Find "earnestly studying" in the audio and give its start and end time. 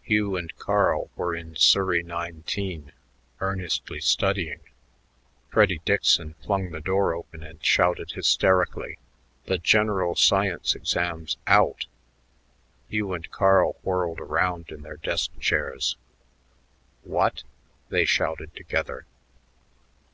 3.40-4.60